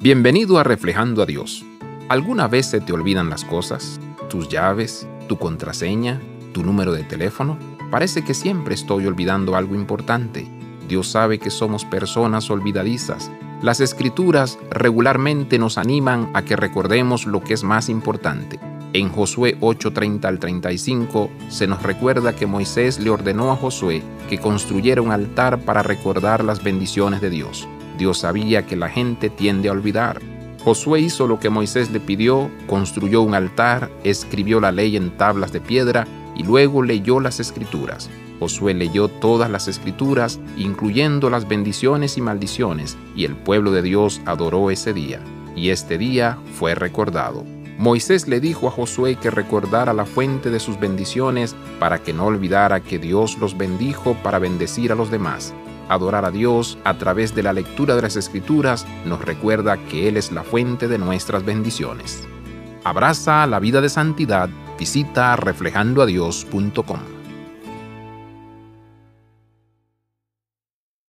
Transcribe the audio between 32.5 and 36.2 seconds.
construyó un altar, escribió la ley en tablas de piedra